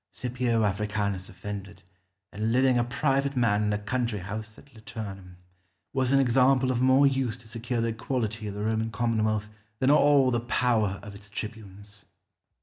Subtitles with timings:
[0.11, 1.83] Scipio Africanus offended,
[2.31, 5.35] and living a private man in a country house at Liternum,
[5.93, 9.91] was an example of more use to secure the equality of the Roman commonwealth than
[9.91, 12.03] all the power of its tribunes.